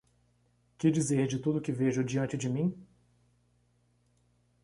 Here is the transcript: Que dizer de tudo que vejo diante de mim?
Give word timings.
Que 0.79 0.87
dizer 0.89 1.27
de 1.27 1.37
tudo 1.37 1.61
que 1.61 1.71
vejo 1.71 2.03
diante 2.03 2.35
de 2.35 2.49
mim? 2.49 2.75